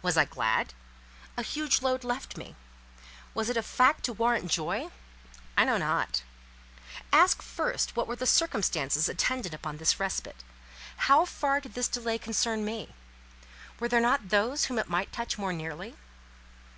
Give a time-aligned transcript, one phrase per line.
[0.00, 0.72] Was I glad?
[1.36, 2.56] A huge load left me.
[3.34, 4.88] Was it a fact to warrant joy?
[5.54, 6.22] I know not.
[7.12, 10.42] Ask first what were the circumstances attendant on this respite?
[10.96, 12.94] How far did this delay concern me?
[13.80, 15.94] Were there not those whom it might touch more nearly?